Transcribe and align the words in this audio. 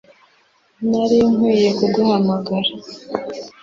Nari 0.89 1.17
nkwiye 1.33 1.69
kuguhamagara 1.77 2.71